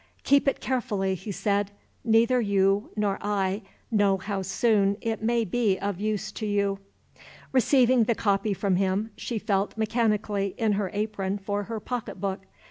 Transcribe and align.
"Keep 0.23 0.47
it 0.47 0.59
carefully," 0.59 1.13
he 1.13 1.31
said. 1.31 1.69
"Neither 2.03 2.41
you 2.41 2.89
nor 2.95 3.19
I 3.21 3.61
know 3.91 4.17
how 4.17 4.41
soon 4.41 4.97
it 4.99 5.21
may 5.21 5.45
be 5.45 5.77
of 5.77 5.99
use 5.99 6.31
to 6.31 6.47
you." 6.47 6.79
Receiving 7.51 8.05
the 8.05 8.15
copy 8.15 8.55
from 8.55 8.77
him, 8.77 9.11
she 9.15 9.37
felt 9.37 9.77
mechanically 9.77 10.55
in 10.57 10.71
her 10.71 10.89
apron 10.91 11.37
for 11.37 11.65
her 11.65 11.79
pocketbook. 11.79 12.47